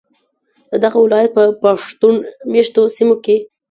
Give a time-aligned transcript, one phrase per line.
[0.71, 2.15] ددغه ولایت په پښتون
[2.51, 3.35] میشتو سیمو کې